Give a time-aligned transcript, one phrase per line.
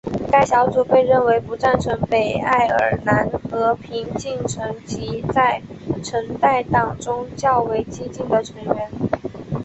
[0.31, 5.61] 该小组被认为不赞成北爱尔兰和平进程及在
[6.01, 8.89] 橙带党中较为激进的成员。